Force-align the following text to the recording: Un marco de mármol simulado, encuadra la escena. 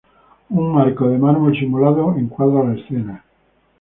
Un 0.49 0.73
marco 0.73 1.07
de 1.09 1.19
mármol 1.19 1.53
simulado, 1.55 2.15
encuadra 2.17 2.63
la 2.63 2.73
escena. 2.81 3.23